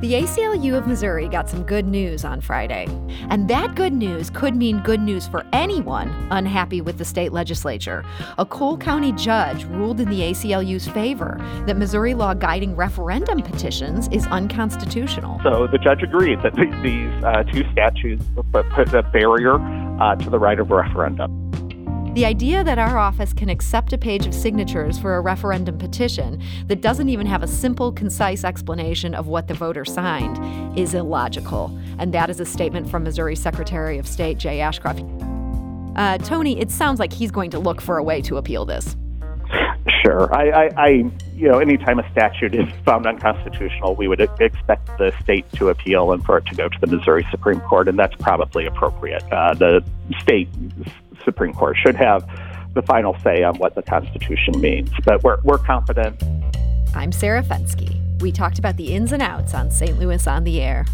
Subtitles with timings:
[0.00, 2.86] The ACLU of Missouri got some good news on Friday.
[3.28, 8.02] And that good news could mean good news for anyone unhappy with the state legislature.
[8.38, 11.36] A Cole County judge ruled in the ACLU's favor
[11.66, 15.38] that Missouri law guiding referendum petitions is unconstitutional.
[15.42, 19.56] So the judge agreed that these uh, two statutes put a barrier
[20.00, 21.39] uh, to the right of referendum.
[22.14, 26.42] The idea that our office can accept a page of signatures for a referendum petition
[26.66, 31.78] that doesn't even have a simple, concise explanation of what the voter signed is illogical.
[32.00, 35.04] And that is a statement from Missouri Secretary of State Jay Ashcroft.
[35.94, 38.96] Uh, Tony, it sounds like he's going to look for a way to appeal this.
[40.02, 40.34] Sure.
[40.34, 40.88] I, I, I,
[41.36, 46.10] you know, anytime a statute is found unconstitutional, we would expect the state to appeal
[46.10, 49.22] and for it to go to the Missouri Supreme Court, and that's probably appropriate.
[49.30, 49.84] Uh, the
[50.20, 50.48] state
[51.24, 52.28] Supreme Court should have
[52.74, 54.90] the final say on what the Constitution means.
[55.04, 56.22] But we're, we're confident.
[56.94, 57.96] I'm Sarah Fenske.
[58.20, 59.98] We talked about the ins and outs on St.
[59.98, 60.84] Louis on the Air.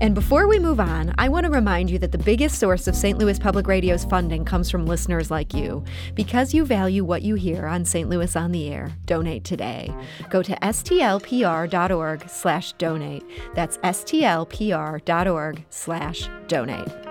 [0.00, 2.96] And before we move on, I want to remind you that the biggest source of
[2.96, 3.18] St.
[3.18, 5.84] Louis Public Radio's funding comes from listeners like you.
[6.14, 8.08] Because you value what you hear on St.
[8.08, 9.94] Louis on the Air, donate today.
[10.30, 13.24] Go to stlpr.org slash donate.
[13.54, 17.09] That's stlpr.org slash donate.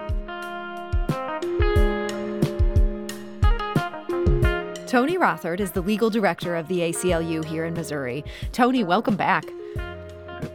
[4.89, 8.23] Tony Rothert is the legal director of the ACLU here in Missouri.
[8.51, 9.45] Tony, welcome back.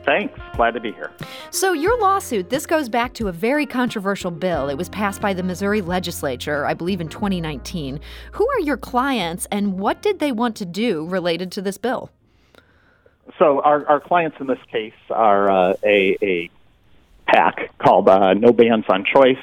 [0.05, 0.37] Thanks.
[0.57, 1.13] Glad to be here.
[1.51, 4.69] So, your lawsuit, this goes back to a very controversial bill.
[4.69, 8.01] It was passed by the Missouri legislature, I believe, in 2019.
[8.33, 12.11] Who are your clients and what did they want to do related to this bill?
[13.39, 16.51] So, our, our clients in this case are uh, a, a
[17.29, 19.39] PAC called uh, No Bans on Choice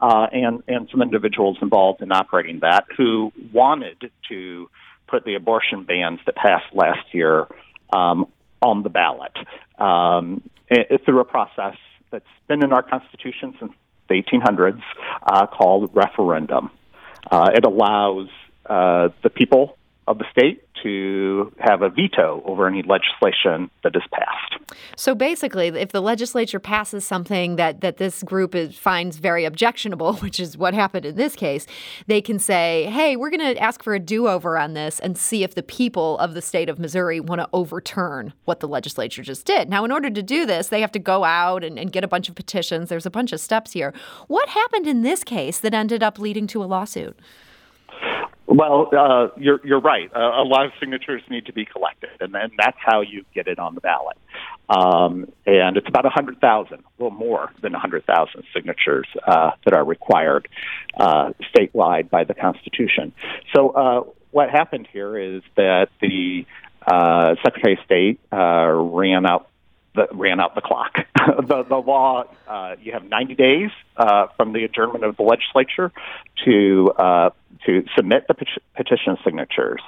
[0.00, 4.68] uh, and and some individuals involved in operating that who wanted to
[5.06, 7.46] put the abortion bans that passed last year
[7.92, 8.26] um,
[8.60, 9.36] on the ballot
[9.78, 11.76] um, it, through a process
[12.10, 13.72] that's been in our Constitution since
[14.08, 14.82] the 1800s
[15.22, 16.70] uh, called referendum.
[17.30, 18.28] Uh, it allows
[18.66, 19.76] uh, the people
[20.06, 24.76] of the state to have a veto over any legislation that is passed.
[24.96, 30.14] So basically, if the legislature passes something that, that this group is, finds very objectionable,
[30.16, 31.66] which is what happened in this case,
[32.06, 35.16] they can say, hey, we're going to ask for a do over on this and
[35.16, 39.22] see if the people of the state of Missouri want to overturn what the legislature
[39.22, 39.68] just did.
[39.68, 42.08] Now, in order to do this, they have to go out and, and get a
[42.08, 42.88] bunch of petitions.
[42.88, 43.92] There's a bunch of steps here.
[44.28, 47.18] What happened in this case that ended up leading to a lawsuit?
[48.46, 50.08] Well, uh, you're you're right.
[50.14, 53.48] Uh, a lot of signatures need to be collected, and then that's how you get
[53.48, 54.16] it on the ballot.
[54.68, 59.74] Um, and it's about 100,000, a well more than a hundred thousand signatures uh, that
[59.74, 60.48] are required
[60.96, 63.12] uh, statewide by the Constitution.
[63.52, 66.46] So uh, what happened here is that the
[66.86, 69.48] uh, Secretary of State ran out
[69.96, 70.98] the, ran out the clock.
[71.16, 75.90] the, the law, uh, you have 90 days uh, from the adjournment of the legislature
[76.44, 77.30] to uh,
[77.66, 79.80] to submit the pet- petition signatures.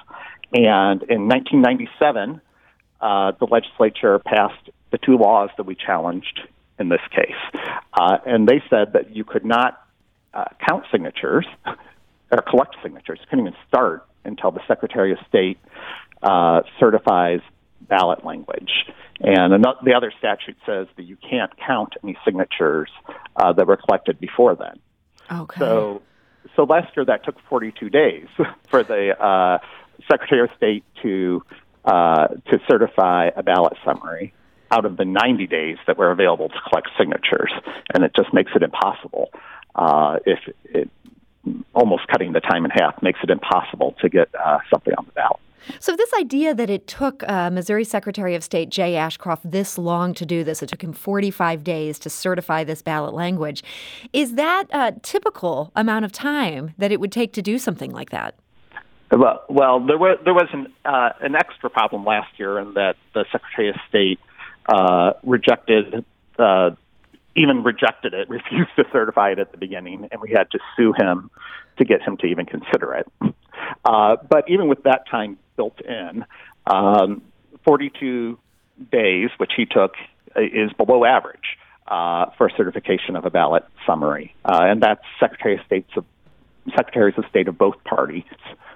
[0.53, 2.41] And in 1997,
[3.01, 6.41] uh, the legislature passed the two laws that we challenged
[6.79, 7.63] in this case,
[7.93, 9.85] uh, and they said that you could not
[10.33, 11.47] uh, count signatures
[12.31, 13.19] or collect signatures.
[13.21, 15.59] You couldn't even start until the Secretary of State
[16.79, 17.41] certifies
[17.81, 18.71] ballot language.
[19.21, 22.91] And another, the other statute says that you can't count any signatures
[23.37, 24.79] uh, that were collected before then.
[25.31, 25.59] Okay.
[25.59, 26.03] So,
[26.57, 28.27] so last year that took 42 days
[28.69, 29.59] for the uh,
[30.11, 31.43] Secretary of State to
[31.85, 34.35] uh, to certify a ballot summary
[34.71, 37.51] out of the 90 days that were available to collect signatures,
[37.95, 39.31] and it just makes it impossible.
[39.75, 40.91] Uh, if it
[41.73, 45.13] almost cutting the time in half makes it impossible to get uh, something on the
[45.13, 45.41] ballot.
[45.81, 50.15] So, this idea that it took uh, Missouri Secretary of State Jay Ashcroft this long
[50.15, 53.63] to do this, it took him 45 days to certify this ballot language,
[54.13, 58.11] is that a typical amount of time that it would take to do something like
[58.11, 58.35] that?
[59.11, 62.97] Well, well, there was there was an uh, an extra problem last year in that
[63.15, 64.21] the Secretary of State
[64.69, 66.05] uh, rejected
[66.39, 66.71] uh,
[67.35, 70.93] even rejected it, refused to certify it at the beginning, and we had to sue
[70.99, 71.31] him
[71.79, 73.07] to get him to even consider it.
[73.85, 76.25] Uh, but even with that time built in,
[76.67, 77.21] um,
[77.67, 78.39] 42
[78.91, 79.93] days, which he took,
[80.37, 81.59] is below average
[81.89, 86.07] uh, for certification of a ballot summary, uh, and that's Secretary of State's of,
[86.77, 88.25] Secretaries of State of both parties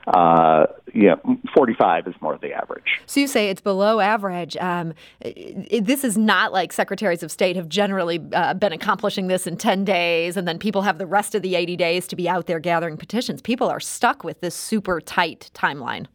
[0.07, 1.15] uh, yeah,
[1.55, 3.01] 45 is more the average.
[3.07, 4.57] So you say it's below average.
[4.57, 9.47] Um, it, this is not like secretaries of state have generally uh, been accomplishing this
[9.47, 12.29] in 10 days, and then people have the rest of the 80 days to be
[12.29, 13.41] out there gathering petitions.
[13.41, 16.07] People are stuck with this super tight timeline.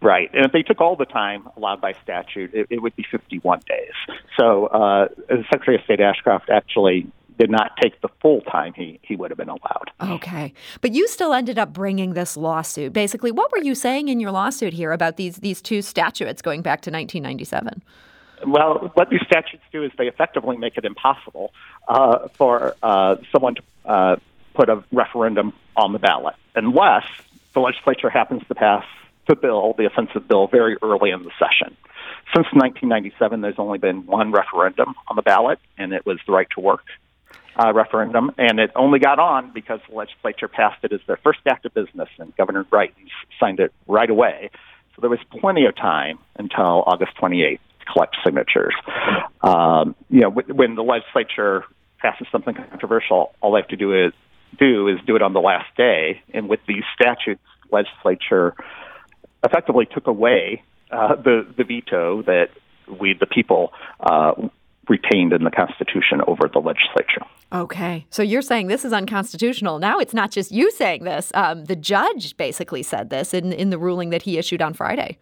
[0.00, 0.30] Right.
[0.32, 3.60] And if they took all the time allowed by statute, it, it would be 51
[3.68, 4.16] days.
[4.38, 5.08] So uh,
[5.50, 7.06] Secretary of State Ashcroft actually
[7.38, 9.90] did not take the full time he, he would have been allowed.
[10.00, 10.52] Okay.
[10.80, 12.92] But you still ended up bringing this lawsuit.
[12.92, 16.62] Basically, what were you saying in your lawsuit here about these, these two statutes going
[16.62, 17.82] back to 1997?
[18.46, 21.52] Well, what these statutes do is they effectively make it impossible
[21.88, 24.16] uh, for uh, someone to uh,
[24.54, 27.04] put a referendum on the ballot unless
[27.54, 28.84] the legislature happens to pass
[29.28, 31.76] the bill, the offensive bill, very early in the session.
[32.34, 36.48] Since 1997, there's only been one referendum on the ballot, and it was the right
[36.54, 36.84] to work
[37.58, 41.40] uh, referendum, and it only got on because the legislature passed it as their first
[41.48, 43.10] act of business, and Governor Greitens
[43.40, 44.50] signed it right away.
[44.94, 48.74] So there was plenty of time until August 28th to collect signatures.
[49.42, 51.64] Um, you know, when the legislature
[51.98, 54.12] passes something controversial, all they have to do is
[54.58, 56.22] do is do it on the last day.
[56.32, 58.54] And with these statutes, legislature
[59.44, 62.50] effectively took away uh, the the veto that
[63.00, 64.32] we the people uh,
[64.88, 67.22] retained in the Constitution over the legislature.
[67.52, 68.06] Okay.
[68.10, 69.78] So you're saying this is unconstitutional.
[69.78, 71.30] Now it's not just you saying this.
[71.34, 75.18] Um, the judge basically said this in, in the ruling that he issued on Friday.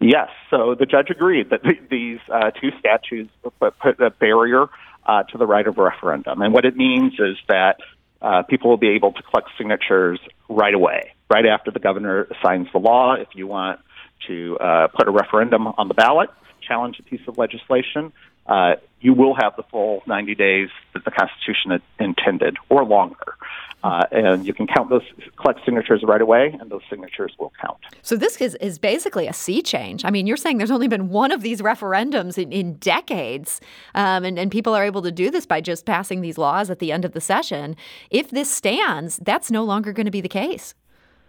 [0.00, 0.28] Yes.
[0.50, 3.30] So the judge agreed that th- these uh, two statutes
[3.60, 4.66] put, put a barrier
[5.06, 6.42] uh, to the right of referendum.
[6.42, 7.78] And what it means is that
[8.20, 10.18] uh, people will be able to collect signatures
[10.48, 13.14] right away, right after the governor signs the law.
[13.14, 13.80] If you want
[14.26, 16.30] to uh, put a referendum on the ballot,
[16.60, 18.12] challenge a piece of legislation,
[18.46, 23.36] uh, you will have the full 90 days that the Constitution intended, or longer.
[23.82, 25.02] Uh, and you can count those,
[25.36, 27.76] collect signatures right away, and those signatures will count.
[28.00, 30.06] So this is, is basically a sea change.
[30.06, 33.60] I mean, you're saying there's only been one of these referendums in, in decades,
[33.94, 36.78] um, and, and people are able to do this by just passing these laws at
[36.78, 37.76] the end of the session.
[38.10, 40.74] If this stands, that's no longer going to be the case.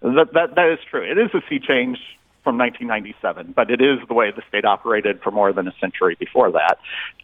[0.01, 1.03] That, that, that is true.
[1.03, 1.97] It is a sea change
[2.44, 6.15] from 1997, but it is the way the state operated for more than a century
[6.19, 6.77] before that,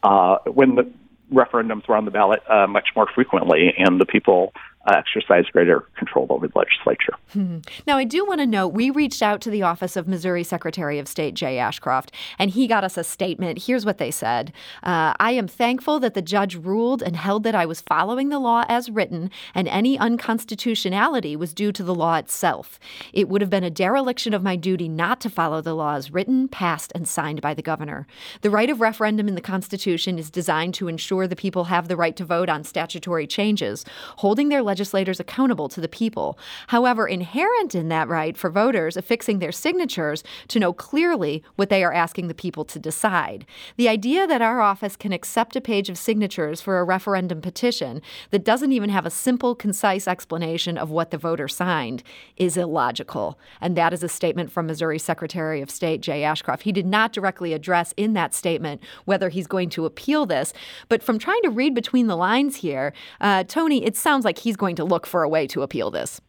[0.04, 0.92] uh, when the
[1.32, 4.54] referendums were on the ballot uh, much more frequently, and the people
[4.86, 7.14] uh, exercise greater control over the legislature.
[7.34, 7.60] Hmm.
[7.86, 10.98] Now, I do want to note we reached out to the office of Missouri Secretary
[10.98, 13.64] of State Jay Ashcroft, and he got us a statement.
[13.66, 14.52] Here's what they said
[14.84, 18.40] uh, I am thankful that the judge ruled and held that I was following the
[18.40, 22.80] law as written, and any unconstitutionality was due to the law itself.
[23.14, 26.48] It would have been a dereliction of my duty not to follow the laws written,
[26.48, 28.08] passed, and signed by the governor.
[28.42, 31.98] The right of referendum in the Constitution is designed to ensure the people have the
[31.98, 33.86] right to vote on statutory changes,
[34.18, 36.40] holding their legislators accountable to the people.
[36.68, 41.84] However, inherent in that right for voters affixing their signatures to know clearly what they
[41.84, 43.46] are asking the people to decide.
[43.76, 48.02] The idea that our office can accept a page of signatures for a referendum petition
[48.30, 52.02] that doesn't even have a simple, concise explanation of what the voter signed
[52.38, 53.38] is illogical.
[53.60, 56.64] And that is a statement from Missouri Secretary of State Jay Ashcroft.
[56.64, 60.54] He did not directly address in that statement whether he's going to appeal this,
[60.88, 64.56] but from trying to read between the lines here, uh, Tony, it sounds like he's
[64.62, 66.22] going to look for a way to appeal this.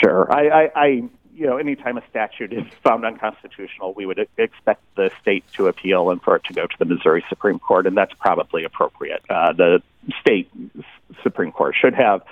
[0.00, 0.32] Sure.
[0.32, 0.86] I, I, I
[1.34, 6.10] you know, anytime a statute is found unconstitutional, we would expect the state to appeal
[6.10, 9.22] and for it to go to the Missouri Supreme Court, and that's probably appropriate.
[9.28, 9.82] Uh, the
[10.20, 10.48] state
[11.24, 12.22] Supreme Court should have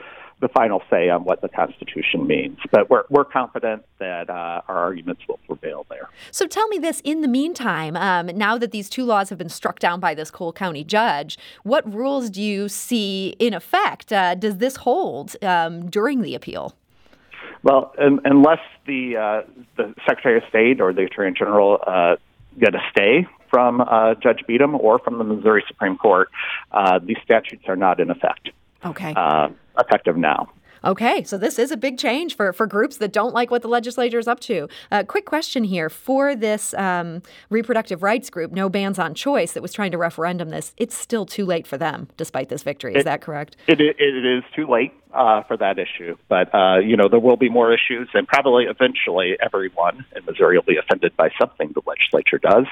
[0.42, 2.58] the final say on what the Constitution means.
[2.70, 6.10] But we're, we're confident that uh, our arguments will prevail there.
[6.32, 9.48] So tell me this in the meantime, um, now that these two laws have been
[9.48, 14.12] struck down by this Cole County judge, what rules do you see in effect?
[14.12, 16.74] Uh, does this hold um, during the appeal?
[17.62, 19.42] Well, um, unless the uh,
[19.76, 22.16] the Secretary of State or the Attorney General uh,
[22.58, 26.28] get a stay from uh, Judge Beetem or from the Missouri Supreme Court,
[26.72, 28.50] uh, these statutes are not in effect.
[28.84, 29.14] Okay.
[29.16, 29.48] Uh,
[29.78, 30.50] effective now.
[30.84, 33.68] Okay, so this is a big change for, for groups that don't like what the
[33.68, 34.68] legislature is up to.
[34.90, 39.62] Uh, quick question here for this um, reproductive rights group, No Bans on Choice, that
[39.62, 40.74] was trying to referendum this.
[40.76, 42.94] It's still too late for them, despite this victory.
[42.94, 43.56] Is it, that correct?
[43.68, 47.20] It, it, it is too late uh, for that issue, but uh, you know there
[47.20, 51.72] will be more issues, and probably eventually everyone in Missouri will be offended by something
[51.74, 52.66] the legislature does.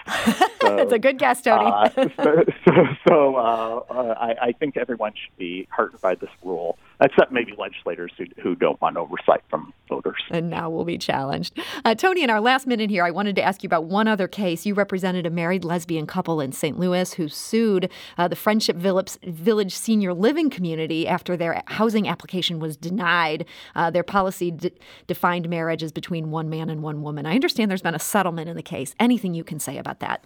[0.61, 1.71] So, That's a good guess, Tony.
[1.71, 1.89] Uh,
[2.23, 2.73] so, so,
[3.09, 8.13] so uh, I, I think everyone should be heartened by this rule except maybe legislators
[8.19, 10.23] who, who don't want oversight from voters.
[10.31, 11.59] And now we'll be challenged.
[11.85, 14.29] Uh, Tony, in our last minute here, I wanted to ask you about one other
[14.29, 14.67] case.
[14.67, 16.79] You represented a married lesbian couple in St.
[16.79, 22.77] Louis who sued uh, the Friendship Village Senior Living Community after their housing application was
[22.77, 23.45] denied.
[23.75, 24.73] Uh, their policy d-
[25.07, 27.27] defined marriage as between one man and one woman.
[27.27, 28.95] I understand there's been a settlement in the case.
[28.99, 30.25] Anything you can say about that?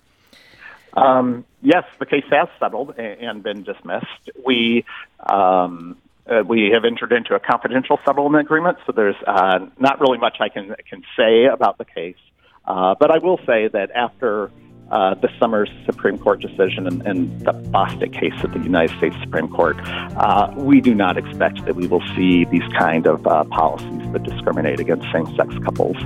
[0.93, 4.31] Um, yes, the case has settled and been dismissed.
[4.45, 4.85] We
[5.27, 5.97] um,
[6.27, 10.37] uh, we have entered into a confidential settlement agreement, so there's uh, not really much
[10.41, 12.17] I can can say about the case.
[12.65, 14.51] Uh, but I will say that after
[14.95, 19.17] uh, the summer's Supreme Court decision and, and, the Bostock case at the United States
[19.21, 23.43] Supreme Court, uh, we do not expect that we will see these kind of uh,
[23.45, 25.97] policies that discriminate against same-sex couples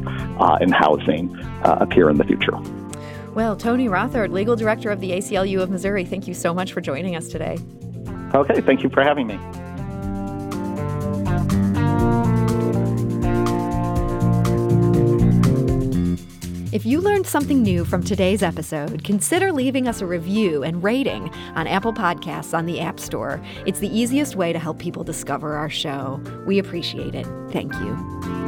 [0.40, 2.56] uh, in housing uh, appear in the future.
[3.34, 6.80] Well, Tony Rothert, legal director of the ACLU of Missouri, thank you so much for
[6.80, 7.58] joining us today.
[8.34, 9.38] Okay, thank you for having me.
[16.78, 21.28] If you learned something new from today's episode, consider leaving us a review and rating
[21.56, 23.42] on Apple Podcasts on the App Store.
[23.66, 26.20] It's the easiest way to help people discover our show.
[26.46, 27.26] We appreciate it.
[27.50, 28.47] Thank you.